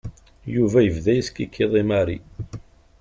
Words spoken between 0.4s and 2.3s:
Yuba yebda yeskikiḍ i Mary.